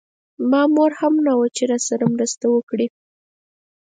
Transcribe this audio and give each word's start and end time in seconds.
مامور 0.51 0.91
هم 1.01 1.13
نه 1.25 1.33
و 1.39 1.41
چې 1.55 1.63
راسره 1.71 2.05
مرسته 2.13 2.45
وکړي. 2.51 2.87